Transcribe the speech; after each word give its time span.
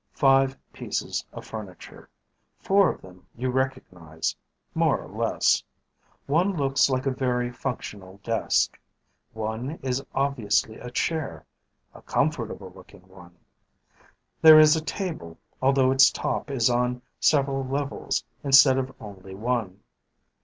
Five 0.15 0.57
pieces 0.73 1.23
of 1.31 1.45
furniture. 1.45 2.09
Four 2.59 2.89
of 2.89 3.03
them 3.03 3.27
you 3.35 3.51
recognize 3.51 4.35
more 4.73 4.97
or 4.99 5.07
less. 5.15 5.61
One 6.25 6.57
looks 6.57 6.89
like 6.89 7.05
a 7.05 7.11
very 7.11 7.51
functional 7.51 8.19
desk. 8.23 8.79
One 9.33 9.77
is 9.83 10.03
obviously 10.15 10.77
a 10.79 10.89
chair... 10.89 11.45
a 11.93 12.01
comfortable 12.01 12.71
looking 12.73 13.07
one. 13.07 13.37
There 14.41 14.59
is 14.59 14.75
a 14.75 14.81
table, 14.81 15.37
although 15.61 15.91
its 15.91 16.09
top 16.09 16.49
is 16.49 16.67
on 16.67 17.03
several 17.19 17.63
levels 17.63 18.23
instead 18.43 18.79
of 18.79 18.91
only 18.99 19.35
one. 19.35 19.81